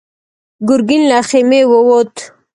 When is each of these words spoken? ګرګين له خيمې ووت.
ګرګين 0.67 1.03
له 1.11 1.17
خيمې 1.29 1.61
ووت. 1.71 2.13